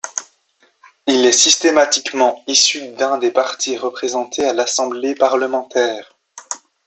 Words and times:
Il 1.05 1.27
est 1.27 1.31
systématiquement 1.31 2.43
issu 2.47 2.87
d'un 2.93 3.19
des 3.19 3.29
partis 3.29 3.77
représentés 3.77 4.43
à 4.43 4.51
l'assemblée 4.51 5.13
parlementaire. 5.13 6.17